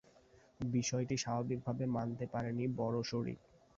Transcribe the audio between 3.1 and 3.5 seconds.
শরিক।